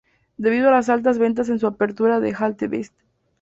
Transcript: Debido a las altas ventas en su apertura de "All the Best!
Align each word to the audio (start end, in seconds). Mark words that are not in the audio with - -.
Debido 0.37 0.67
a 0.67 0.71
las 0.71 0.89
altas 0.89 1.19
ventas 1.19 1.47
en 1.49 1.59
su 1.59 1.67
apertura 1.67 2.19
de 2.19 2.35
"All 2.39 2.55
the 2.57 2.67
Best! 2.67 2.93